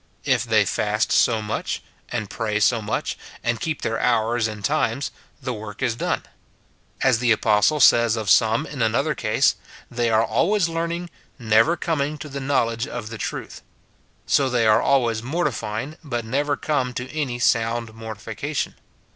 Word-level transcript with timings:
If 0.25 0.45
they 0.45 0.65
fast 0.65 1.11
so 1.11 1.43
much, 1.43 1.83
and 2.11 2.27
pray 2.27 2.59
so 2.59 2.81
much, 2.81 3.15
and 3.43 3.61
keep 3.61 3.83
their 3.83 3.99
hours 3.99 4.47
and 4.47 4.65
times, 4.65 5.11
the 5.39 5.53
work 5.53 5.83
is 5.83 5.93
done. 5.95 6.23
As 7.03 7.19
the 7.19 7.31
apostle 7.31 7.79
says 7.79 8.15
of 8.15 8.27
some 8.27 8.65
in 8.65 8.81
another 8.81 9.13
case," 9.13 9.57
They 9.91 10.09
are 10.09 10.25
always 10.25 10.67
learning, 10.67 11.11
never 11.37 11.77
coming 11.77 12.17
to 12.17 12.29
the 12.29 12.41
knowledge 12.41 12.87
of 12.87 13.09
the 13.11 13.19
truth;" 13.19 13.61
so 14.25 14.49
they 14.49 14.65
are 14.65 14.81
always 14.81 15.21
mortifying, 15.21 15.97
but 16.03 16.25
never 16.25 16.57
come 16.57 16.95
to 16.95 17.07
any 17.15 17.37
sound 17.37 17.93
mortification. 17.93 18.73